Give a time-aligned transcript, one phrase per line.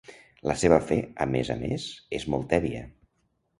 [0.51, 0.97] La seva fe,
[1.27, 1.87] a més a més,
[2.21, 2.83] és molt tèbia.